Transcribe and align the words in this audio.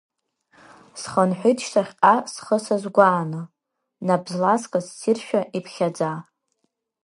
Схынҳәит 1.01 1.57
шьҭахьҟа 1.65 2.15
схы 2.31 2.57
сазгәааны, 2.65 3.41
нап 4.07 4.23
зласкыз 4.33 4.85
ссиршәа 4.91 5.41
иԥхьаӡа… 5.57 6.11